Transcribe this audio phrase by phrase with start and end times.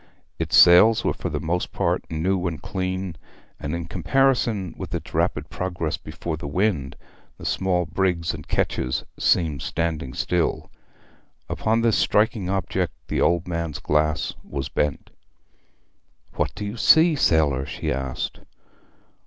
[0.39, 3.15] Its sails were for the most part new and clean,
[3.59, 6.95] and in comparison with its rapid progress before the wind
[7.37, 10.71] the small brigs and ketches seemed standing still.
[11.47, 15.11] Upon this striking object the old man's glass was bent.
[16.33, 18.39] 'What do you see, sailor?' she asked.